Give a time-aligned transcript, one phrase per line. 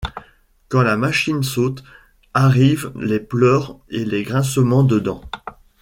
[0.67, 1.83] Quand la machine saute,
[2.33, 5.21] arrivent les pleurs et les grincements de dents!